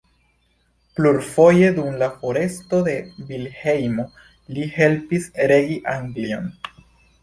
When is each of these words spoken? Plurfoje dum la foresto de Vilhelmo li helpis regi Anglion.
Plurfoje 0.99 1.67
dum 1.75 1.99
la 2.05 2.09
foresto 2.23 2.81
de 2.89 2.97
Vilhelmo 3.29 4.09
li 4.59 4.69
helpis 4.83 5.33
regi 5.57 5.83
Anglion. 5.99 6.55